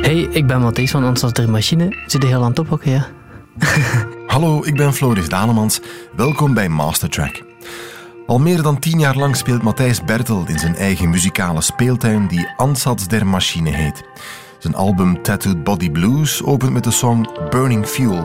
Hey, 0.00 0.28
ik 0.30 0.46
ben 0.46 0.60
Matthijs 0.60 0.90
van 0.90 1.14
der 1.32 1.50
Machine. 1.50 1.96
Zit 2.06 2.22
heel 2.22 2.42
aan 2.42 2.50
het 2.50 2.58
oppakken, 2.58 2.90
ja? 2.90 3.06
Hallo, 4.26 4.64
ik 4.64 4.76
ben 4.76 4.94
Floris 4.94 5.28
Dalemans. 5.28 5.80
Welkom 6.16 6.54
bij 6.54 6.68
Mastertrack. 6.68 7.42
Al 8.26 8.38
meer 8.38 8.62
dan 8.62 8.78
tien 8.78 8.98
jaar 8.98 9.16
lang 9.16 9.36
speelt 9.36 9.62
Matthijs 9.62 10.04
Bertel 10.04 10.44
in 10.46 10.58
zijn 10.58 10.76
eigen 10.76 11.10
muzikale 11.10 11.60
speeltuin 11.60 12.28
die 12.28 12.48
Ansatz 12.56 13.06
der 13.06 13.26
Machine 13.26 13.70
heet. 13.70 14.04
Zijn 14.58 14.74
album 14.74 15.22
Tattooed 15.22 15.64
Body 15.64 15.90
Blues 15.90 16.42
opent 16.42 16.72
met 16.72 16.84
de 16.84 16.90
song 16.90 17.28
Burning 17.50 17.86
Fuel. 17.86 18.24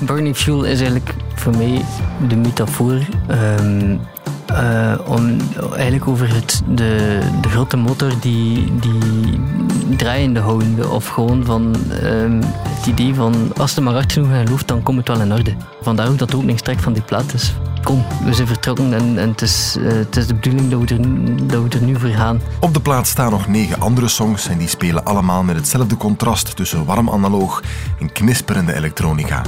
Burning 0.00 0.36
Fuel 0.36 0.64
is 0.64 0.80
eigenlijk 0.80 1.14
voor 1.34 1.56
mij 1.56 1.84
de 2.28 2.36
metafoor 2.36 3.00
um, 3.30 4.00
uh, 4.52 4.92
om 5.06 5.36
eigenlijk 5.72 6.08
over 6.08 6.34
het, 6.34 6.62
de, 6.68 7.20
de 7.40 7.48
grote 7.48 7.76
motor 7.76 8.12
die, 8.20 8.72
die 8.80 9.40
draaiende 9.96 10.40
houden. 10.40 10.90
Of 10.90 11.06
gewoon 11.06 11.44
van 11.44 11.76
um, 12.02 12.42
het 12.68 12.86
idee 12.86 13.14
van 13.14 13.52
als 13.56 13.76
er 13.76 13.82
maar 13.82 13.94
hard 13.94 14.12
genoeg 14.12 14.30
in 14.30 14.48
loopt, 14.48 14.68
dan 14.68 14.82
komt 14.82 14.98
het 14.98 15.08
wel 15.08 15.20
in 15.20 15.32
orde. 15.32 15.54
Vandaar 15.82 16.08
ook 16.08 16.18
dat 16.18 16.30
de 16.30 16.36
openingstrek 16.36 16.80
van 16.80 16.92
die 16.92 17.02
plaat 17.02 17.34
is. 17.34 17.54
Kom, 17.82 18.04
we 18.24 18.34
zijn 18.34 18.46
vertrokken 18.46 18.94
en, 18.94 19.18
en 19.18 19.28
het, 19.28 19.42
is, 19.42 19.76
uh, 19.78 19.92
het 19.92 20.16
is 20.16 20.26
de 20.26 20.34
bedoeling 20.34 20.70
dat 20.70 20.80
we, 20.80 20.94
er, 20.94 21.46
dat 21.46 21.62
we 21.62 21.78
er 21.78 21.84
nu 21.84 21.98
voor 21.98 22.08
gaan. 22.08 22.40
Op 22.60 22.74
de 22.74 22.80
plaat 22.80 23.06
staan 23.06 23.30
nog 23.30 23.48
negen 23.48 23.80
andere 23.80 24.08
songs 24.08 24.48
en 24.48 24.58
die 24.58 24.68
spelen 24.68 25.04
allemaal 25.04 25.42
met 25.42 25.56
hetzelfde 25.56 25.96
contrast 25.96 26.56
tussen 26.56 26.84
warm 26.84 27.10
analoog 27.10 27.62
en 28.00 28.12
knisperende 28.12 28.74
elektronica. 28.74 29.42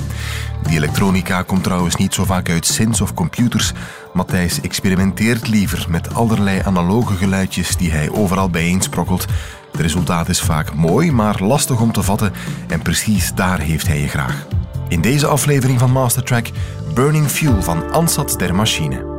Die 0.63 0.77
elektronica 0.77 1.43
komt 1.43 1.63
trouwens 1.63 1.97
niet 1.97 2.15
zo 2.15 2.25
vaak 2.25 2.51
uit 2.51 2.67
synths 2.67 3.01
of 3.01 3.15
computers. 3.15 3.73
Matthijs 4.13 4.61
experimenteert 4.61 5.49
liever 5.49 5.87
met 5.89 6.15
allerlei 6.15 6.61
analoge 6.65 7.15
geluidjes 7.15 7.77
die 7.77 7.91
hij 7.91 8.11
overal 8.11 8.51
bijeensprokkelt. 8.51 9.27
Het 9.73 9.81
resultaat 9.81 10.29
is 10.29 10.41
vaak 10.41 10.75
mooi, 10.75 11.13
maar 11.13 11.43
lastig 11.43 11.81
om 11.81 11.93
te 11.93 12.03
vatten 12.03 12.33
en 12.69 12.83
precies 12.83 13.35
daar 13.35 13.61
heeft 13.61 13.87
hij 13.87 14.01
je 14.01 14.09
graag. 14.09 14.47
In 14.89 15.01
deze 15.01 15.27
aflevering 15.27 15.79
van 15.79 15.93
Mastertrack 15.93 16.47
Burning 16.95 17.27
Fuel 17.27 17.63
van 17.63 17.91
Ansatz 17.93 18.37
der 18.37 18.55
Machine. 18.55 19.17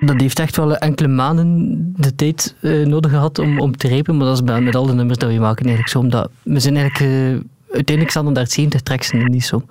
Dat 0.00 0.20
heeft 0.20 0.38
echt 0.38 0.56
wel 0.56 0.76
enkele 0.76 1.08
maanden 1.08 1.76
de 1.96 2.14
tijd 2.14 2.54
uh, 2.60 2.86
nodig 2.86 3.10
gehad 3.10 3.38
om, 3.38 3.60
om 3.60 3.76
te 3.76 3.88
rijpen, 3.88 4.16
maar 4.16 4.26
dat 4.26 4.34
is 4.34 4.44
bij, 4.44 4.60
met 4.60 4.74
al 4.74 4.86
de 4.86 4.94
nummers 4.94 5.18
dat 5.18 5.30
we 5.30 5.38
maken 5.38 5.66
eigenlijk 5.66 5.88
zo. 5.88 5.98
Omdat 5.98 6.30
we 6.42 6.60
zijn 6.60 6.76
eigenlijk... 6.76 7.12
Uh, 7.12 7.40
uiteindelijk 7.76 8.10
staan 8.10 8.26
er 8.26 8.34
daar 8.34 8.46
70 8.48 8.80
tracks 8.80 9.10
in 9.10 9.30
die 9.30 9.42
song. 9.42 9.68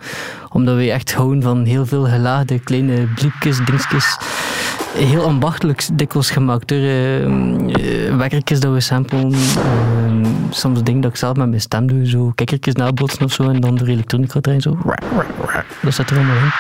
Omdat 0.50 0.76
we 0.76 0.92
echt 0.92 1.14
houden 1.14 1.42
van 1.42 1.64
heel 1.64 1.86
veel 1.86 2.06
gelaagde 2.06 2.60
kleine 2.60 3.08
bliepjes, 3.16 3.58
dingetjes. 3.66 4.18
Heel 4.94 5.24
ambachtelijk 5.24 5.88
dikwijls 5.94 6.30
gemaakt 6.30 6.68
door 6.68 6.78
uh, 6.78 8.20
dat 8.48 8.74
we 8.74 8.80
samplen. 8.80 9.32
Uh, 9.32 9.40
soms 10.50 10.84
dingen 10.84 11.02
dat 11.02 11.12
ik 11.12 11.18
zelf 11.18 11.36
met 11.36 11.50
mijn 11.50 11.62
stem 11.62 11.88
doe, 11.88 12.08
zo 12.08 12.32
kikkertjes 12.36 12.74
nabootsen 12.74 13.26
of 13.26 13.34
zo. 13.34 13.50
En 13.50 13.60
dan 13.60 13.76
door 13.76 13.88
elektronica 13.88 14.40
draaien, 14.40 14.62
zo. 14.62 14.78
Dat 15.82 15.94
zit 15.94 16.10
er 16.10 16.18
allemaal 16.18 16.36
in. 16.36 16.52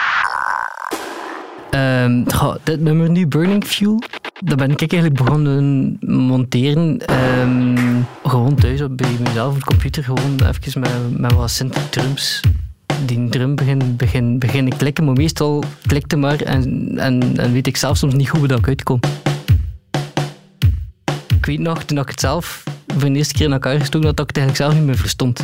Um, 1.75 2.25
dit 2.63 2.79
nummer 2.79 3.09
nu, 3.09 3.27
Burning 3.27 3.63
Fuel, 3.63 4.01
dat 4.43 4.57
ben 4.57 4.71
ik 4.71 4.79
eigenlijk 4.79 5.13
begonnen 5.13 5.97
monteren. 5.99 7.01
Um, 7.41 7.84
gewoon 8.23 8.55
thuis 8.55 8.81
op, 8.81 8.97
bij 8.97 9.17
mezelf 9.19 9.53
op 9.53 9.59
de 9.59 9.65
computer. 9.65 10.03
Gewoon 10.03 10.39
even 10.47 10.79
met, 10.79 11.19
met 11.19 11.33
wat 11.33 11.51
synth 11.51 11.91
drums. 11.91 12.39
Die 13.05 13.29
drum 13.29 13.55
begin, 13.55 13.95
begin, 14.39 14.73
klikken, 14.77 15.05
maar 15.05 15.13
meestal 15.13 15.63
klikte 15.85 16.15
maar 16.15 16.41
en, 16.41 16.91
en, 16.97 17.37
en 17.37 17.51
weet 17.51 17.67
ik 17.67 17.77
zelf 17.77 17.97
soms 17.97 18.13
niet 18.13 18.27
hoe 18.27 18.47
dat 18.47 18.59
ik 18.59 18.67
uitkom. 18.67 18.99
Ik 21.37 21.45
weet 21.45 21.59
nog, 21.59 21.83
toen 21.83 21.97
ik 21.97 22.07
het 22.07 22.19
zelf 22.19 22.63
voor 22.87 23.09
de 23.09 23.17
eerste 23.17 23.33
keer 23.33 23.45
in 23.45 23.51
elkaar 23.51 23.79
gestoken 23.79 24.15
dat 24.15 24.29
ik 24.29 24.35
het 24.35 24.37
eigenlijk 24.37 24.57
zelf 24.57 24.73
niet 24.73 24.89
meer 24.89 25.01
verstond. 25.01 25.43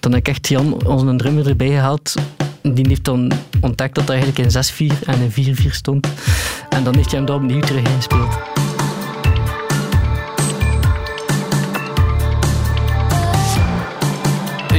Toen 0.00 0.12
heb 0.12 0.20
ik 0.20 0.28
echt 0.28 0.48
Jan, 0.48 0.86
onze 0.86 1.16
drummer, 1.16 1.48
erbij 1.48 1.68
gehaald 1.68 2.14
die 2.62 2.88
heeft 2.88 3.04
dan 3.04 3.32
ontdekt 3.60 3.94
dat 3.94 4.08
er 4.08 4.14
eigenlijk 4.14 4.54
een 4.54 4.92
6-4 4.92 5.04
en 5.06 5.20
een 5.20 5.56
4-4 5.56 5.70
stond. 5.70 6.08
En 6.68 6.84
dan 6.84 6.94
heeft 6.94 7.10
hij 7.10 7.16
hem 7.18 7.26
daar 7.26 7.36
opnieuw 7.36 7.60
terug 7.60 7.82
ingespeeld. 7.82 8.38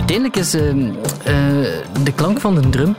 Uiteindelijk 0.01 0.37
is 0.37 0.55
uh, 0.55 0.75
uh, 0.75 0.93
de 2.03 2.13
klank 2.15 2.39
van 2.39 2.55
de 2.55 2.69
drum 2.69 2.95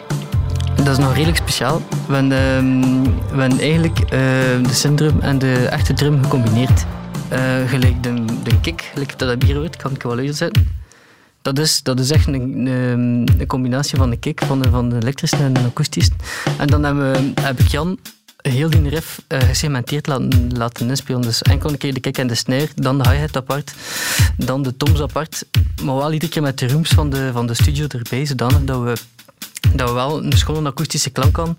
dat 0.76 0.88
is 0.88 0.98
nog 0.98 1.14
redelijk 1.14 1.36
speciaal. 1.36 1.82
We 2.06 2.14
hebben, 2.14 2.32
uh, 2.32 3.10
we 3.32 3.40
hebben 3.40 3.58
eigenlijk 3.58 3.98
uh, 3.98 4.10
de 4.68 4.74
syndrum 4.74 5.20
en 5.20 5.38
de 5.38 5.54
echte 5.54 5.92
drum 5.92 6.22
gecombineerd. 6.22 6.84
gelijk 7.66 8.02
de, 8.02 8.24
de 8.42 8.60
kick, 8.60 8.90
gelijk 8.92 9.18
dat 9.18 9.28
dat 9.28 9.42
hier 9.48 9.56
hoort, 9.56 9.76
kan 9.76 9.92
ik 9.92 10.02
wel 10.02 10.18
uitzetten 10.18 10.80
dat 11.42 11.58
is, 11.58 11.82
dat 11.82 12.00
is 12.00 12.10
echt 12.10 12.26
een, 12.26 12.66
een, 12.66 13.28
een 13.38 13.46
combinatie 13.46 13.98
van 13.98 14.10
de 14.10 14.16
kick, 14.16 14.42
van 14.44 14.62
de, 14.62 14.70
van 14.70 14.88
de 14.88 14.96
elektrische 14.96 15.36
en 15.36 15.52
de 15.52 15.60
akoestische. 15.60 16.12
En 16.58 16.66
dan 16.66 16.84
hebben, 16.84 17.34
heb 17.40 17.58
ik 17.58 17.66
Jan 17.66 17.98
heel 18.42 18.70
die 18.70 18.88
riff 18.88 19.22
uh, 19.28 19.41
gesegmenteerd 19.41 20.06
laten, 20.06 20.56
laten 20.56 20.88
inspelen. 20.88 21.20
Dus 21.20 21.42
enkel 21.42 21.70
een 21.70 21.78
keer 21.78 21.94
de 21.94 22.00
kick 22.00 22.19
en 22.19 22.26
de 22.26 22.34
snare, 22.34 22.69
dan 22.75 22.98
de 22.98 23.08
hi-hat 23.08 23.36
apart, 23.36 23.75
dan 24.36 24.62
de 24.62 24.76
toms 24.76 25.00
apart. 25.00 25.44
Maar 25.82 25.97
wel 25.97 26.12
iedere 26.12 26.32
keer 26.32 26.42
met 26.42 26.58
de 26.58 26.69
rooms 26.69 26.91
van 26.91 27.10
de, 27.10 27.31
van 27.32 27.47
de 27.47 27.54
studio 27.54 27.86
erbij, 27.86 28.26
zodanig 28.26 28.64
dat 28.64 28.82
we, 28.82 28.92
dat 29.75 29.88
we 29.88 29.94
wel 29.94 30.25
een 30.25 30.38
schone 30.38 30.69
akoestische 30.69 31.10
klank 31.10 31.36
hadden, 31.36 31.58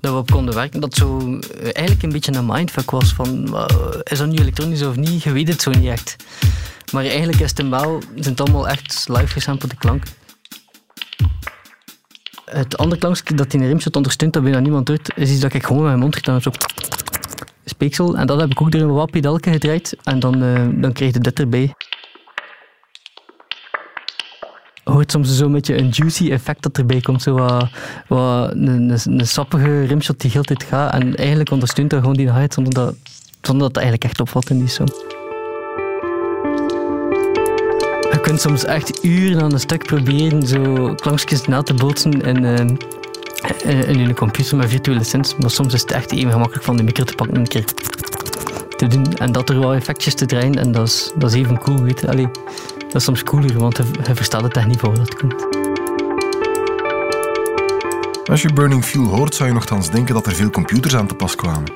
dat 0.00 0.12
we 0.12 0.18
op 0.18 0.30
konden 0.30 0.54
werken. 0.54 0.80
Dat 0.80 0.94
zo 0.94 1.18
uh, 1.18 1.38
eigenlijk 1.62 2.02
een 2.02 2.12
beetje 2.12 2.34
een 2.34 2.46
mindfuck 2.46 2.90
was 2.90 3.12
van, 3.12 3.56
is 4.02 4.18
dat 4.18 4.28
nu 4.28 4.36
elektronisch 4.36 4.82
of 4.82 4.96
niet? 4.96 5.22
Je 5.22 5.32
weet 5.32 5.48
het 5.48 5.62
zo 5.62 5.70
niet 5.70 5.88
echt. 5.88 6.16
Maar 6.92 7.04
eigenlijk 7.04 7.40
is 7.40 7.50
het 7.56 7.68
wel, 7.68 8.02
zijn 8.14 8.34
het 8.34 8.40
allemaal 8.40 8.68
echt 8.68 9.04
live 9.08 9.26
gesampelde 9.26 9.76
klanken. 9.76 10.10
Het 12.54 12.76
andere 12.76 13.00
klankje 13.00 13.34
dat 13.34 13.52
in 13.52 13.60
de 13.60 13.66
rimshot 13.66 13.96
ondersteunt, 13.96 14.32
dat 14.32 14.42
bijna 14.42 14.58
niemand 14.58 14.86
doet, 14.86 15.12
is 15.16 15.30
iets 15.30 15.40
dat 15.40 15.52
ik 15.52 15.66
gewoon 15.66 15.80
met 15.82 15.88
mijn 15.90 16.00
mond 16.00 16.16
gedaan 16.16 16.34
heb. 16.34 16.42
Zo 16.42 16.50
speeksel. 17.64 18.16
En 18.16 18.26
dat 18.26 18.40
heb 18.40 18.50
ik 18.50 18.60
ook 18.60 18.70
door 18.70 18.80
een 18.80 18.92
wat 18.92 19.10
pedalken 19.10 19.52
gedraaid. 19.52 19.96
En 20.02 20.18
dan, 20.18 20.42
uh, 20.42 20.68
dan 20.74 20.92
krijg 20.92 21.12
je 21.12 21.20
dit 21.20 21.38
erbij. 21.38 21.74
Je 24.84 24.90
hoort 24.90 25.10
soms 25.10 25.36
zo'n 25.36 25.52
beetje 25.52 25.76
een 25.78 25.88
juicy 25.88 26.30
effect 26.30 26.62
dat 26.62 26.78
erbij 26.78 27.00
komt. 27.00 27.22
Zo 27.22 27.34
wat, 27.34 27.68
wat 28.08 28.52
een, 28.52 28.98
een, 29.04 29.26
sappige 29.26 29.84
rimshot 29.84 30.20
die 30.20 30.30
heel 30.30 30.42
tijd 30.42 30.62
gaat. 30.62 30.92
En 30.92 31.14
eigenlijk 31.14 31.50
ondersteunt 31.50 31.90
dat 31.90 32.00
gewoon 32.00 32.16
die 32.16 32.32
hi 32.32 32.46
zonder 32.48 32.74
dat, 32.74 32.94
zonder 33.42 33.66
dat 33.66 33.76
eigenlijk 33.76 34.04
echt 34.04 34.20
opvalt 34.20 34.50
in 34.50 34.58
die 34.58 34.68
song. 34.68 34.88
Kunt 38.34 38.46
soms 38.46 38.64
echt 38.64 39.04
uren 39.04 39.42
aan 39.42 39.52
een 39.52 39.60
stuk 39.60 39.84
proberen 39.84 40.46
zo 40.46 40.94
klankjes 40.94 41.44
na 41.44 41.62
te 41.62 41.74
bootsen 41.74 42.20
in, 42.20 42.44
uh, 42.44 43.88
in 43.88 43.98
je 43.98 44.14
computer 44.14 44.56
met 44.56 44.68
virtuele 44.68 45.04
synths. 45.04 45.36
Maar 45.36 45.50
soms 45.50 45.74
is 45.74 45.80
het 45.80 45.90
echt 45.90 46.12
even 46.12 46.32
gemakkelijk 46.32 46.64
van 46.64 46.76
de 46.76 46.82
micro 46.82 47.04
te 47.04 47.14
pakken 47.14 47.36
en 47.36 47.40
een 47.40 47.48
keer 47.48 47.64
te 48.76 48.86
doen. 48.86 49.16
En 49.16 49.32
dat 49.32 49.48
er 49.48 49.58
wel 49.60 49.74
effectjes 49.74 50.14
te 50.14 50.26
draaien. 50.26 50.58
En 50.58 50.72
dat 50.72 50.86
is, 50.86 51.12
dat 51.16 51.30
is 51.30 51.36
even 51.36 51.58
cool, 51.58 51.82
weet 51.82 52.00
je. 52.00 52.06
Dat 52.06 52.94
is 52.94 53.04
soms 53.04 53.22
cooler, 53.22 53.58
want 53.58 53.76
je 53.76 54.14
verstaat 54.14 54.42
het 54.42 54.56
echt 54.56 54.66
niet 54.66 54.80
voor 54.80 54.94
dat 54.94 55.14
komt. 55.14 55.46
Als 58.24 58.42
je 58.42 58.52
Burning 58.52 58.84
Fuel 58.84 59.06
hoort, 59.06 59.34
zou 59.34 59.48
je 59.48 59.54
nogthans 59.54 59.90
denken 59.90 60.14
dat 60.14 60.26
er 60.26 60.34
veel 60.34 60.50
computers 60.50 60.96
aan 60.96 61.06
te 61.06 61.14
pas 61.14 61.36
kwamen. 61.36 61.72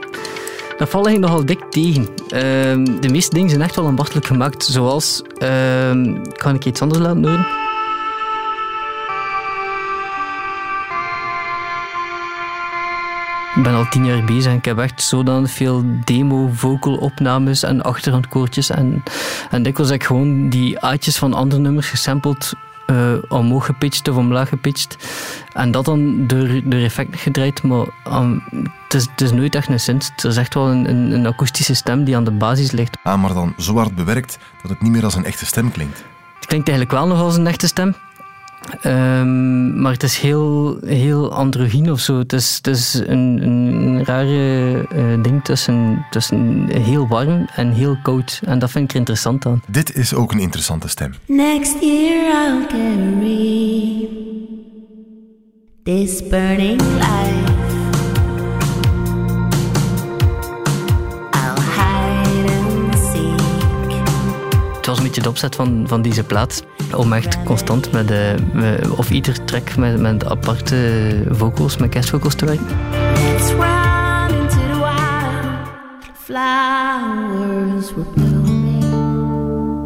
Dat 0.79 0.89
valt 0.89 1.07
eigenlijk 1.07 1.35
nogal 1.35 1.47
dik 1.47 1.71
tegen. 1.71 2.03
Uh, 2.03 3.01
de 3.01 3.09
meeste 3.11 3.35
dingen 3.35 3.51
zijn 3.51 3.63
echt 3.63 3.77
wel 3.77 3.87
ambachtelijk 3.87 4.27
gemaakt. 4.27 4.65
Zoals, 4.65 5.23
kan 6.37 6.55
ik 6.55 6.65
iets 6.65 6.83
anders 6.83 7.01
laten 7.01 7.25
horen? 7.25 7.47
Ik 13.57 13.65
ben 13.65 13.75
al 13.75 13.89
tien 13.89 14.05
jaar 14.05 14.25
bezig 14.25 14.53
en 14.53 14.59
ik 14.59 14.65
heb 14.65 14.79
echt 14.79 15.03
zodanig 15.03 15.51
veel 15.51 15.83
demo-vocal 16.05 16.95
opnames 16.95 17.63
en 17.63 17.83
achtergrondkoortjes. 17.83 18.71
En, 18.71 19.03
en 19.51 19.63
dikwijls 19.63 19.91
heb 19.91 20.01
ik 20.01 20.07
gewoon 20.07 20.49
die 20.49 20.81
aatjes 20.81 21.17
van 21.17 21.35
andere 21.35 21.61
nummers 21.61 21.89
gesampled 21.89 22.55
uh, 22.91 23.13
omhoog 23.29 23.67
gepitcht 23.67 24.09
of 24.09 24.17
omlaag 24.17 24.49
gepitcht. 24.49 24.97
En 25.53 25.71
dat 25.71 25.85
dan 25.85 26.27
door, 26.27 26.61
door 26.65 26.81
effect 26.81 27.21
gedraaid, 27.21 27.63
maar 27.63 27.87
um, 28.09 28.43
het, 28.85 28.95
is, 28.95 29.07
het 29.11 29.21
is 29.21 29.33
nooit 29.33 29.55
echt 29.55 29.69
een 29.69 29.81
synth. 29.81 30.11
Het 30.15 30.25
is 30.25 30.37
echt 30.37 30.55
wel 30.55 30.69
een, 30.69 30.89
een, 30.89 31.13
een, 31.13 31.27
akoestische 31.27 31.75
stem 31.75 32.05
die 32.05 32.17
aan 32.17 32.25
de 32.25 32.31
basis 32.31 32.71
ligt. 32.71 32.97
Ah, 33.03 33.21
maar 33.21 33.35
dan 33.35 33.55
zo 33.59 33.77
hard 33.77 33.95
bewerkt 33.95 34.39
dat 34.63 34.71
het 34.71 34.83
niet 34.83 34.93
meer 34.93 35.05
als 35.05 35.15
een 35.15 35.25
echte 35.25 35.47
stem 35.47 35.73
klinkt. 35.73 36.05
Het 36.37 36.47
klinkt 36.47 36.69
eigenlijk 36.69 36.99
wel 36.99 37.07
nog 37.07 37.25
als 37.25 37.37
een 37.37 37.47
echte 37.47 37.67
stem. 37.67 37.95
Um, 38.87 39.81
maar 39.81 39.93
het 39.93 40.03
is 40.03 40.19
heel, 40.19 40.79
heel 40.87 41.33
androgyn 41.33 41.91
of 41.91 42.01
zo. 42.01 42.19
Het 42.19 42.33
is, 42.33 42.57
het 42.57 42.67
is 42.67 42.95
een, 43.07 43.39
een 43.43 44.05
rare 44.05 44.87
uh, 44.95 45.23
ding 45.23 45.45
tussen, 45.45 46.07
tussen 46.11 46.69
heel 46.73 47.09
warm 47.09 47.49
en 47.55 47.73
heel 47.73 47.99
koud. 48.03 48.41
En 48.45 48.59
dat 48.59 48.71
vind 48.71 48.85
ik 48.85 48.91
er 48.91 48.97
interessant 48.97 49.47
aan. 49.47 49.63
Dit 49.69 49.95
is 49.95 50.15
ook 50.15 50.33
een 50.33 50.41
interessante 50.41 50.89
stem. 50.89 51.15
Next 51.27 51.77
year 51.81 52.49
I'll 52.49 52.67
carry 52.67 54.09
this 55.83 56.29
burning 56.29 56.81
life 56.81 57.38
beetje 65.09 65.23
de 65.23 65.29
opzet 65.29 65.55
van, 65.55 65.85
van 65.87 66.03
deze 66.03 66.25
plaat. 66.25 66.65
Om 66.97 67.13
echt 67.13 67.43
constant 67.43 67.93
met, 67.93 68.11
uh, 68.11 68.19
met 68.53 68.91
of 68.91 69.11
ieder 69.11 69.45
track 69.45 69.77
met, 69.77 70.01
met 70.01 70.29
aparte 70.29 70.77
vocals, 71.31 71.77
met 71.77 71.95
guestvocals 71.95 72.35
te 72.35 72.45
werken. 72.45 72.67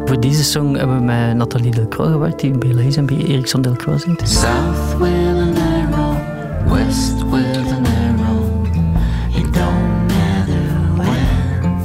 Voor 0.05 0.19
deze 0.19 0.43
song 0.43 0.75
hebben 0.75 0.97
we 0.97 1.03
met 1.03 1.35
Nathalie 1.35 1.71
Delcroix 1.71 2.11
gewerkt, 2.11 2.39
die 2.39 2.57
bij 2.57 2.73
Lays 2.73 2.95
en 2.95 3.05
bij 3.05 3.17
Ericsson 3.17 3.61
Delcroix 3.61 4.03
zingt. 4.03 4.29
South 4.29 4.97
with 4.99 5.09
an 5.09 5.55
arrow, 5.57 6.15
west 6.73 7.23
with 7.29 7.71
an 7.71 7.85
arrow. 7.85 8.65
It 9.35 9.53
don't 9.53 10.07
matter 10.07 10.95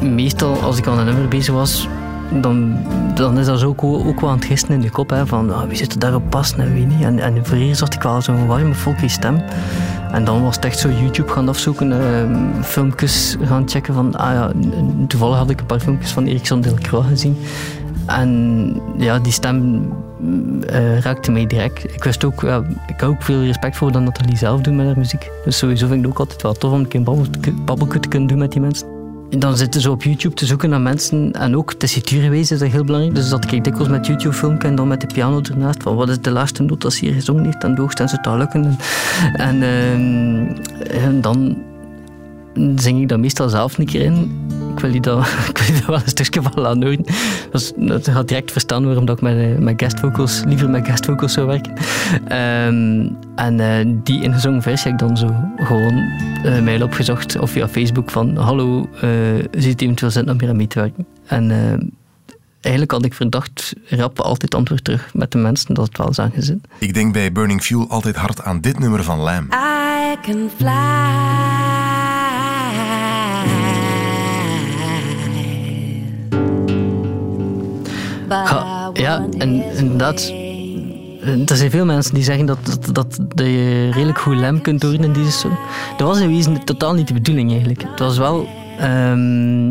when. 0.00 0.14
Meestal 0.14 0.60
als 0.60 0.78
ik 0.78 0.86
aan 0.86 0.98
een 0.98 1.04
nummer 1.04 1.28
bezig 1.28 1.54
was, 1.54 1.88
dan, 2.32 2.76
dan 3.14 3.38
is 3.38 3.46
dat 3.46 3.58
zo 3.58 3.68
ook, 3.68 3.82
ook 3.82 4.20
wel 4.20 4.30
aan 4.30 4.36
het 4.36 4.44
gisten 4.44 4.74
in 4.74 4.80
de 4.80 4.90
kop. 4.90 5.10
Hè, 5.10 5.26
van 5.26 5.54
ah, 5.54 5.68
wie 5.68 5.76
zit 5.76 5.92
er 5.92 5.98
daarop 5.98 6.30
passen 6.30 6.60
en 6.60 6.74
wie 6.74 6.86
niet. 6.86 7.02
En, 7.02 7.18
en 7.18 7.46
voor 7.46 7.56
eerst 7.56 7.80
had 7.80 7.94
ik 7.94 8.02
wel 8.02 8.22
zo'n 8.22 8.46
warme, 8.46 8.74
folky 8.74 9.08
stem. 9.08 9.42
En 10.12 10.24
dan 10.24 10.42
was 10.42 10.56
het 10.56 10.64
echt 10.64 10.78
zo 10.78 10.88
YouTube 10.88 11.32
gaan 11.32 11.48
afzoeken, 11.48 11.92
eh, 11.92 12.62
filmpjes 12.62 13.36
gaan 13.42 13.68
checken 13.68 13.94
van, 13.94 14.16
ah 14.16 14.50
toevallig 15.06 15.36
had 15.36 15.50
ik 15.50 15.60
een 15.60 15.66
paar 15.66 15.80
filmpjes 15.80 16.10
van 16.10 16.26
Ericsson 16.26 16.60
Delcroix 16.60 17.08
gezien. 17.08 17.36
En 18.06 18.80
ja, 18.96 19.18
die 19.18 19.32
stem 19.32 19.88
eh, 20.66 20.98
raakte 20.98 21.30
mij 21.30 21.46
direct. 21.46 21.94
Ik 21.94 22.04
wist 22.04 22.24
ook, 22.24 22.42
ik 22.86 23.00
had 23.00 23.10
ook 23.10 23.22
veel 23.22 23.42
respect 23.42 23.76
voor 23.76 23.92
dat 23.92 24.02
Nathalie 24.02 24.36
zelf 24.36 24.60
doet 24.60 24.74
met 24.74 24.86
haar 24.86 24.98
muziek. 24.98 25.30
Dus 25.44 25.58
sowieso 25.58 25.86
vind 25.86 25.98
ik 25.98 26.04
het 26.04 26.12
ook 26.12 26.18
altijd 26.18 26.42
wel 26.42 26.52
tof 26.52 26.72
om 26.72 26.78
een 26.78 26.88
keer 26.88 27.00
een 27.06 27.64
babbelkut 27.64 28.02
te 28.02 28.08
kunnen 28.08 28.28
doen 28.28 28.38
met 28.38 28.52
die 28.52 28.60
mensen. 28.60 28.97
En 29.30 29.38
dan 29.38 29.56
zitten 29.56 29.80
ze 29.80 29.90
op 29.90 30.02
YouTube 30.02 30.34
te 30.34 30.46
zoeken 30.46 30.70
naar 30.70 30.80
mensen. 30.80 31.32
En 31.32 31.56
ook 31.56 31.74
tessituurgewijs 31.74 32.50
is 32.50 32.58
dat 32.58 32.68
heel 32.68 32.84
belangrijk. 32.84 33.14
Dus 33.14 33.28
dat 33.28 33.52
ik 33.52 33.64
dikwijls 33.64 33.88
met 33.88 34.06
YouTube 34.06 34.34
film 34.34 34.58
en 34.58 34.74
dan 34.74 34.88
met 34.88 35.00
de 35.00 35.06
piano 35.06 35.40
ernaast. 35.42 35.82
Van 35.82 35.96
wat 35.96 36.08
is 36.08 36.20
de 36.20 36.30
laatste 36.30 36.62
noot 36.62 36.92
ze 36.92 37.04
hier 37.04 37.14
gezongen 37.14 37.44
heeft. 37.44 37.64
En 37.64 37.74
doogst 37.74 38.00
en 38.00 38.08
ze 38.08 38.16
het 38.16 38.26
lukken. 38.26 38.64
En, 38.64 38.78
en, 39.32 39.62
ehm, 39.62 41.04
en 41.04 41.20
dan 41.20 41.56
zing 42.76 43.00
ik 43.00 43.08
dat 43.08 43.18
meestal 43.18 43.48
zelf 43.48 43.78
een 43.78 43.86
keer 43.86 44.02
in. 44.02 44.46
Ik 44.74 44.80
wil 44.80 44.90
die 44.92 45.00
dat, 45.00 45.26
ik 45.50 45.58
wil 45.58 45.66
die 45.66 45.74
dat 45.74 45.86
wel 45.86 45.94
een 45.96 46.08
stukje 46.08 46.42
van 46.42 46.62
laten. 46.62 47.04
Dus 47.50 47.72
dat 47.76 48.08
gaat 48.08 48.28
direct 48.28 48.52
verstaan 48.52 48.84
waarom 48.84 49.04
dat 49.04 49.16
ik 49.16 49.22
met, 49.22 49.36
eh, 49.36 49.58
met 49.58 49.74
guestvocals, 49.76 50.42
liever 50.46 50.70
met 50.70 50.86
guestvocals 50.86 51.32
zou 51.32 51.46
werken. 51.46 51.72
Ehm, 52.28 53.08
en 53.34 53.60
eh, 53.60 53.94
die 54.02 54.22
ingezongen 54.22 54.62
versie 54.62 54.90
heb 54.90 55.00
ik 55.00 55.06
dan 55.06 55.16
zo 55.16 55.34
gewoon 55.56 55.94
uh, 56.44 56.60
mail 56.60 56.82
opgezocht 56.82 57.38
of 57.38 57.50
via 57.50 57.68
Facebook 57.68 58.10
van 58.10 58.36
hallo, 58.36 58.88
uh, 59.04 59.10
ziet 59.50 59.72
het 59.72 59.82
eventueel 59.82 60.10
zin 60.10 60.30
om 60.30 60.40
hier 60.40 60.48
aan 60.48 60.56
mee 60.56 60.66
te 60.66 60.80
werken? 60.80 61.06
En 61.26 61.50
uh, 61.50 61.56
eigenlijk 62.60 62.90
had 62.90 63.04
ik 63.04 63.14
verdacht 63.14 63.72
rap 63.88 64.20
altijd 64.20 64.54
antwoord 64.54 64.84
terug 64.84 65.14
met 65.14 65.32
de 65.32 65.38
mensen 65.38 65.74
dat 65.74 65.86
het 65.86 65.98
wel 65.98 66.08
is 66.08 66.18
aangezien. 66.18 66.62
Ik 66.78 66.94
denk 66.94 67.12
bij 67.12 67.32
Burning 67.32 67.62
Fuel 67.62 67.88
altijd 67.88 68.16
hard 68.16 68.42
aan 68.42 68.60
dit 68.60 68.78
nummer 68.78 69.04
van 69.04 69.18
Lam. 69.18 69.48
I 69.52 70.16
can 70.22 70.50
fly. 70.56 71.77
Ja, 78.28 78.90
ja 78.92 79.26
en 79.38 79.62
inderdaad. 79.76 80.32
Er 81.46 81.56
zijn 81.56 81.70
veel 81.70 81.84
mensen 81.84 82.14
die 82.14 82.22
zeggen 82.22 82.46
dat, 82.46 82.58
dat, 82.64 82.94
dat, 82.94 83.18
dat 83.34 83.46
je 83.46 83.90
redelijk 83.92 84.18
goed 84.18 84.36
lem 84.36 84.60
kunt 84.60 84.82
horen 84.82 85.04
in 85.04 85.12
deze 85.12 85.30
song. 85.30 85.52
Dat 85.96 86.08
was 86.08 86.20
in 86.20 86.28
wezen 86.28 86.64
totaal 86.64 86.94
niet 86.94 87.08
de 87.08 87.14
bedoeling 87.14 87.50
eigenlijk. 87.50 87.82
Het 87.82 87.98
was 87.98 88.18
wel... 88.18 88.46
ehm 88.78 89.70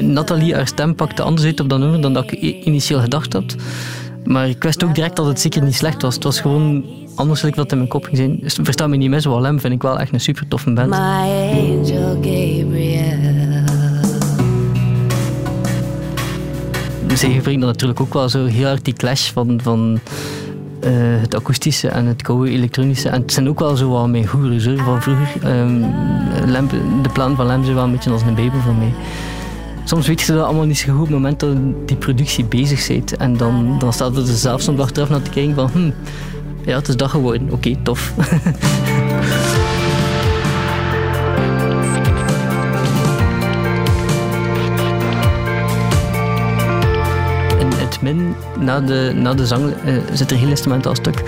Nathalie, 0.00 0.54
haar 0.54 0.66
stem 0.66 0.94
pakte 0.94 1.22
anders 1.22 1.46
uit 1.46 1.60
op 1.60 1.68
dat 1.68 1.78
nummer 1.78 2.00
dan 2.00 2.12
dat 2.12 2.32
ik 2.32 2.64
initieel 2.64 3.00
gedacht 3.00 3.32
had. 3.32 3.56
Maar 4.24 4.48
ik 4.48 4.62
wist 4.62 4.84
ook 4.84 4.94
direct 4.94 5.16
dat 5.16 5.26
het 5.26 5.40
zeker 5.40 5.62
niet 5.62 5.74
slecht 5.74 6.02
was. 6.02 6.14
Het 6.14 6.24
was 6.24 6.40
gewoon 6.40 6.84
anders 7.14 7.40
dan 7.40 7.50
dat 7.54 7.70
in 7.72 7.76
mijn 7.76 7.88
kop 7.88 8.04
ging 8.04 8.16
zijn. 8.16 8.38
Dus 8.40 8.58
versta 8.62 8.86
me 8.86 8.96
niet 8.96 9.10
mis, 9.10 9.24
wel 9.24 9.40
Lem 9.40 9.60
vind 9.60 9.74
ik 9.74 9.82
wel 9.82 9.98
echt 9.98 10.12
een 10.12 10.20
super 10.20 10.48
toffe 10.48 10.72
band. 10.72 10.92
Angel 10.94 12.14
Gabriel. 12.14 13.41
Gebruiken 17.30 17.60
dan 17.60 17.68
natuurlijk 17.68 18.00
ook 18.00 18.12
wel 18.12 18.28
zo 18.28 18.44
heel 18.44 18.66
hard 18.66 18.84
die 18.84 18.94
clash 18.94 19.30
van, 19.30 19.60
van 19.62 20.00
eh, 20.80 20.90
het 20.94 21.34
akoestische 21.34 21.88
en 21.88 22.06
het 22.06 22.22
koude 22.22 22.50
elektronische. 22.50 23.08
En 23.08 23.20
het 23.20 23.32
zijn 23.32 23.48
ook 23.48 23.58
wel 23.58 23.76
zo 23.76 23.88
wat 23.88 24.08
mijn 24.08 24.26
hoor, 24.26 24.78
van 24.84 25.02
vroeger. 25.02 25.28
Ehm, 25.42 25.80
de 27.02 27.08
plan 27.12 27.36
van 27.36 27.46
Lem 27.46 27.62
is 27.62 27.68
wel 27.68 27.84
een 27.84 27.90
beetje 27.90 28.10
als 28.10 28.22
een 28.22 28.34
baby 28.34 28.56
van 28.64 28.78
mij. 28.78 28.92
Soms 29.84 30.06
weet 30.06 30.20
je 30.20 30.32
dat 30.32 30.44
allemaal 30.44 30.64
niet 30.64 30.78
zo 30.78 30.92
goed 30.92 30.94
op 30.94 31.06
het 31.06 31.10
moment 31.10 31.40
dat 31.40 31.56
die 31.86 31.96
productie 31.96 32.44
bezig 32.44 32.86
bent. 32.88 33.16
En 33.16 33.36
dan, 33.36 33.78
dan 33.78 33.92
staat 33.92 34.16
er 34.16 34.26
zelf 34.26 34.60
soms 34.60 34.80
achteraf 34.80 35.08
naar 35.08 35.22
te 35.22 35.30
kijken 35.30 35.54
van... 35.54 35.70
Hm, 35.72 35.90
ja, 36.64 36.76
het 36.76 36.88
is 36.88 36.96
dat 36.96 37.10
geworden. 37.10 37.50
Oké, 37.50 37.76
tof. 37.82 38.12
min, 48.02 48.34
na 48.60 48.80
de, 48.80 49.12
na 49.14 49.34
de 49.34 49.46
zang, 49.46 49.72
eh, 49.84 49.94
zit 50.12 50.30
er 50.30 50.36
heel 50.36 50.48
instrumentaal 50.48 50.94
stuk. 50.94 51.22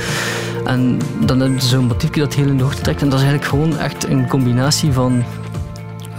En 0.64 0.98
dan 1.24 1.40
heb 1.40 1.52
je 1.54 1.66
zo'n 1.66 1.86
motiefje 1.86 2.20
dat 2.20 2.34
heel 2.34 2.46
in 2.46 2.56
de 2.56 2.62
hoogte 2.62 2.82
trekt. 2.82 3.02
En 3.02 3.08
dat 3.08 3.18
is 3.18 3.24
eigenlijk 3.24 3.50
gewoon 3.50 3.78
echt 3.78 4.08
een 4.08 4.28
combinatie 4.28 4.92
van, 4.92 5.24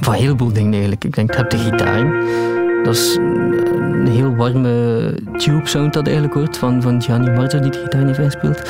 van 0.02 0.14
een 0.14 0.20
heleboel 0.20 0.54
dingen 0.54 0.72
eigenlijk. 0.72 1.04
Ik 1.04 1.16
denk, 1.16 1.32
je 1.32 1.38
hebt 1.38 1.52
de 1.52 1.58
gitaar. 1.58 2.06
Dat 2.84 2.96
is 2.96 3.18
een 4.06 4.08
heel 4.08 4.36
warme 4.36 5.14
tube 5.38 5.68
sound 5.68 5.94
dat 5.94 6.06
eigenlijk 6.06 6.36
hoort 6.36 6.58
van, 6.58 6.82
van 6.82 7.02
Gianni 7.02 7.30
Marzo 7.30 7.60
die 7.60 7.72
de 7.72 7.80
gitaar 7.84 8.06
heeft 8.06 8.20
ingespeeld. 8.20 8.62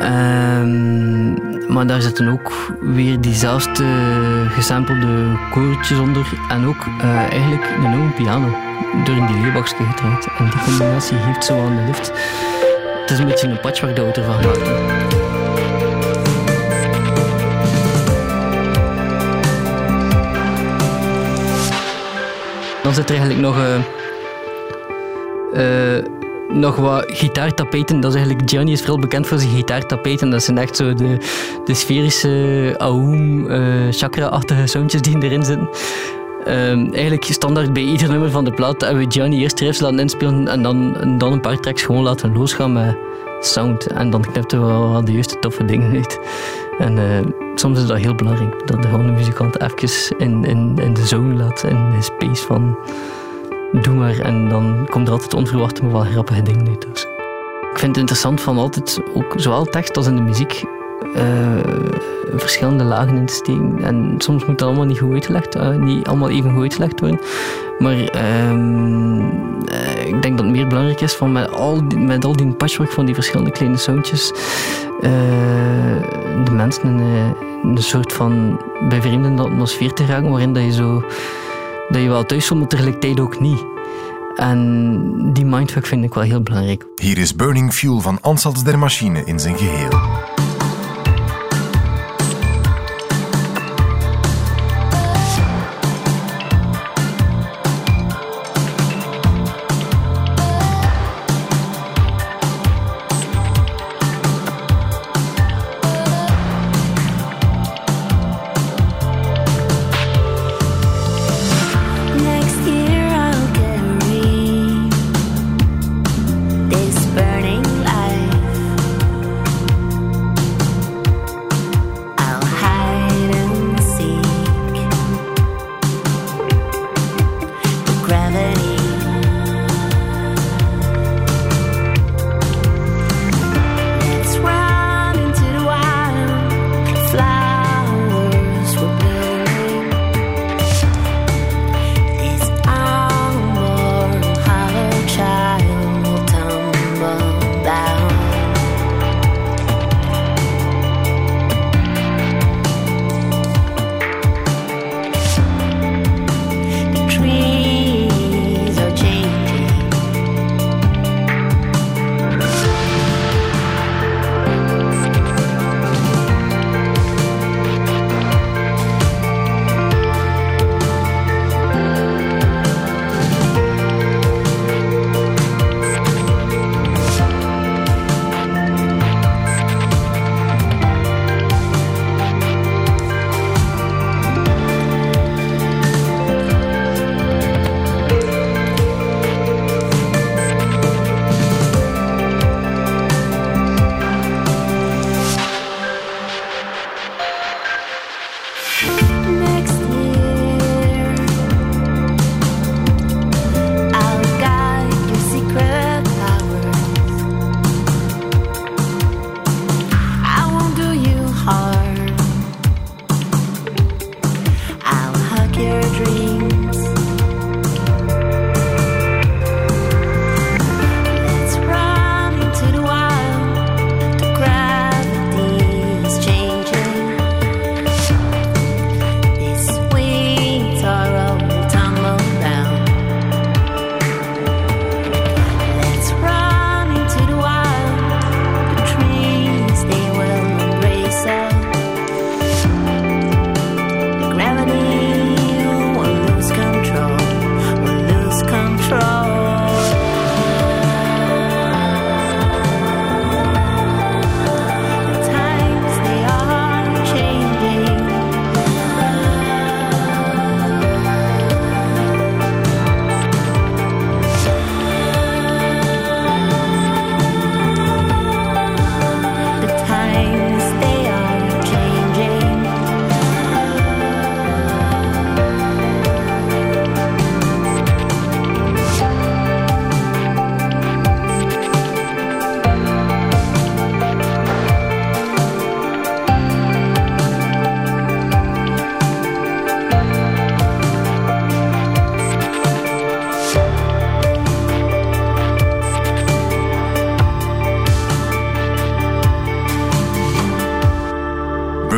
Ehm, 0.00 1.72
maar 1.72 1.86
daar 1.86 2.02
zitten 2.02 2.28
ook 2.28 2.76
weer 2.80 3.20
diezelfde 3.20 3.84
gesampelde 4.48 5.38
koortjes 5.50 5.98
onder 5.98 6.32
en 6.48 6.66
ook 6.66 6.86
eh, 7.00 7.16
eigenlijk 7.16 7.64
een 7.78 7.92
oude 7.92 8.12
piano 8.16 8.71
door 9.04 9.16
in 9.16 9.26
die 9.26 9.40
leerbakje 9.40 9.84
gedraaid. 9.84 10.26
En 10.38 10.44
die 10.44 10.62
combinatie 10.64 11.18
geeft 11.18 11.44
zo 11.44 11.60
aan 11.60 11.76
de 11.76 11.82
lift. 11.82 12.12
Het 13.00 13.10
is 13.10 13.18
een 13.18 13.26
beetje 13.26 13.48
een 13.48 13.60
patchwork 13.60 13.96
dat 13.96 14.06
we 14.06 14.12
ervan 14.12 14.34
hebben. 14.34 15.20
Dan 22.82 22.94
zit 22.94 23.10
er 23.10 23.16
eigenlijk 23.16 23.40
nog, 23.40 23.56
eh, 25.52 25.96
eh, 25.96 26.04
nog 26.48 26.76
wat 26.76 27.04
gitaartapeten. 27.06 28.00
Dat 28.00 28.10
is 28.10 28.16
eigenlijk, 28.16 28.50
Gianni 28.50 28.72
is 28.72 28.80
vooral 28.80 28.98
bekend 28.98 29.26
voor 29.26 29.38
zijn 29.38 29.50
gitaartapeten. 29.50 30.30
Dat 30.30 30.42
zijn 30.42 30.58
echt 30.58 30.76
zo 30.76 30.94
de, 30.94 31.16
de 31.64 31.74
sferische 31.74 32.74
aum, 32.78 33.50
eh, 33.50 33.60
chakra-achtige 33.90 34.66
soundjes 34.66 35.02
die 35.02 35.22
erin 35.22 35.44
zitten. 35.44 35.68
Ehm, 36.44 36.92
eigenlijk 36.92 37.24
standaard 37.24 37.72
bij 37.72 37.82
ieder 37.82 38.08
nummer 38.08 38.30
van 38.30 38.44
de 38.44 38.50
plaat 38.50 38.80
hebben 38.80 39.04
we 39.04 39.12
Gianni 39.12 39.40
eerst 39.40 39.60
riffs 39.60 39.80
laten 39.80 39.98
inspelen 39.98 40.48
en 40.48 40.62
dan, 40.62 40.96
dan 41.18 41.32
een 41.32 41.40
paar 41.40 41.60
tracks 41.60 41.82
gewoon 41.82 42.02
laten 42.02 42.32
losgaan 42.32 42.72
met 42.72 42.96
sound. 43.40 43.86
En 43.86 44.10
dan 44.10 44.20
knipten 44.20 44.60
we 44.60 44.66
wel 44.66 45.04
de 45.04 45.12
juiste 45.12 45.38
toffe 45.38 45.64
dingen 45.64 45.92
uit. 45.92 46.18
En 46.78 46.98
eh, 46.98 47.26
soms 47.54 47.78
is 47.78 47.86
dat 47.86 47.98
heel 47.98 48.14
belangrijk, 48.14 48.66
dat 48.66 48.82
de 48.82 48.88
gewoon 48.88 49.06
de 49.06 49.12
muzikant 49.12 49.60
even 49.60 50.18
in, 50.18 50.44
in, 50.44 50.78
in 50.78 50.94
de 50.94 51.06
zone 51.06 51.34
laat, 51.34 51.64
in 51.64 51.90
de 51.90 52.02
space 52.02 52.46
van 52.46 52.78
doe 53.72 53.94
maar. 53.94 54.18
En 54.18 54.48
dan 54.48 54.86
komt 54.90 55.06
er 55.06 55.12
altijd 55.12 55.34
onverwachte, 55.34 55.82
maar 55.82 55.92
wel 55.92 56.04
grappige 56.04 56.42
dingen 56.42 56.68
uit. 56.68 56.86
Dus. 56.92 57.02
Ik 57.72 57.78
vind 57.78 57.90
het 57.90 57.96
interessant 57.96 58.40
van 58.40 58.58
altijd, 58.58 59.00
ook 59.14 59.34
zowel 59.36 59.64
tekst 59.64 59.96
als 59.96 60.06
in 60.06 60.16
de 60.16 60.22
muziek, 60.22 60.64
eh, 61.14 61.92
verschillende 62.36 62.84
lagen 62.84 63.16
in 63.16 63.26
te 63.26 63.34
steken. 63.34 63.78
En 63.82 64.14
soms 64.18 64.44
moet 64.44 64.58
dat 64.58 64.68
allemaal 64.68 64.86
niet 64.86 64.98
goed 64.98 65.12
uitgelegd, 65.12 65.54
eh, 65.54 65.76
niet 65.76 66.06
allemaal 66.06 66.30
even 66.30 66.52
goed 66.52 66.62
uitgelegd 66.62 67.00
worden. 67.00 67.20
Maar 67.78 67.96
ehm, 67.96 69.20
eh, 69.66 70.06
ik 70.06 70.22
denk 70.22 70.36
dat 70.36 70.46
het 70.46 70.54
meer 70.54 70.66
belangrijk 70.66 71.00
is 71.00 71.14
van 71.14 71.32
met 71.32 71.50
al 71.50 71.88
die, 71.88 71.98
met 71.98 72.24
al 72.24 72.36
die 72.36 72.52
patchwork 72.52 72.90
van 72.90 73.04
die 73.04 73.14
verschillende 73.14 73.50
kleine 73.50 73.76
soundjes, 73.76 74.32
eh, 75.00 75.10
de 76.44 76.50
mensen 76.52 76.82
in, 76.82 76.98
in 77.62 77.76
een 77.76 77.82
soort 77.82 78.12
van 78.12 78.60
bevreemdende 78.88 79.42
atmosfeer 79.42 79.92
te 79.92 80.06
raken, 80.06 80.30
waarin 80.30 80.52
dat 80.52 80.64
je 80.64 80.72
zo 80.72 81.04
dat 81.88 82.02
je 82.02 82.08
wel 82.08 82.24
thuis 82.24 82.46
voelt, 82.46 82.60
maar 82.60 82.68
tegelijkertijd 82.68 83.20
ook 83.20 83.40
niet. 83.40 83.64
En 84.36 85.32
die 85.32 85.44
mindfuck 85.44 85.86
vind 85.86 86.04
ik 86.04 86.14
wel 86.14 86.24
heel 86.24 86.42
belangrijk. 86.42 86.86
Hier 86.96 87.18
is 87.18 87.36
Burning 87.36 87.72
Fuel 87.72 88.00
van 88.00 88.18
Ansatz 88.20 88.62
der 88.62 88.78
Machine 88.78 89.24
in 89.24 89.40
zijn 89.40 89.56
geheel. 89.56 89.90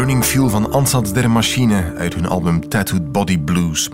Fuel 0.05 0.49
van 0.49 0.73
Ansatz 0.73 1.13
der 1.13 1.31
Machine 1.31 1.95
uit 1.99 2.15
hun 2.15 2.27
album 2.27 2.69
Tattooed 2.69 3.13
Body 3.13 3.39
Blues. 3.39 3.91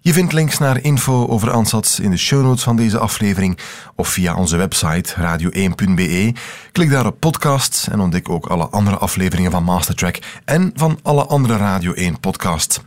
Je 0.00 0.12
vindt 0.12 0.32
links 0.32 0.58
naar 0.58 0.82
info 0.82 1.26
over 1.26 1.50
Ansatz 1.50 1.98
in 1.98 2.10
de 2.10 2.16
show 2.16 2.42
notes 2.42 2.62
van 2.62 2.76
deze 2.76 2.98
aflevering 2.98 3.58
of 3.94 4.08
via 4.08 4.34
onze 4.34 4.56
website 4.56 5.14
radio1.be. 5.14 6.34
Klik 6.72 6.90
daar 6.90 7.06
op 7.06 7.20
podcasts 7.20 7.88
en 7.88 8.00
ontdek 8.00 8.28
ook 8.28 8.46
alle 8.46 8.68
andere 8.68 8.96
afleveringen 8.96 9.50
van 9.50 9.64
Mastertrack 9.64 10.18
en 10.44 10.70
van 10.74 10.98
alle 11.02 11.26
andere 11.26 11.56
Radio 11.56 11.92
1 11.92 12.20
podcasts. 12.20 12.80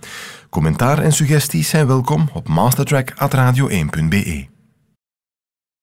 Commentaar 0.49 0.99
en 0.99 1.13
suggesties 1.13 1.69
zijn 1.69 1.87
welkom 1.87 2.29
op 2.33 2.47
mastertrack.radio1.be. 2.47 4.58